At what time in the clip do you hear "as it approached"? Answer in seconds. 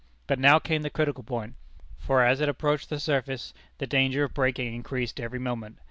2.23-2.89